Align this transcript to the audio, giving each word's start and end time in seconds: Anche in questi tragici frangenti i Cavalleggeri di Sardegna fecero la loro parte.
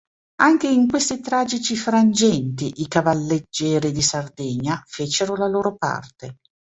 Anche 0.39 0.67
in 0.67 0.87
questi 0.87 1.19
tragici 1.19 1.75
frangenti 1.75 2.81
i 2.81 2.87
Cavalleggeri 2.87 3.91
di 3.91 4.01
Sardegna 4.01 4.81
fecero 4.87 5.35
la 5.35 5.45
loro 5.47 5.75
parte. 5.75 6.37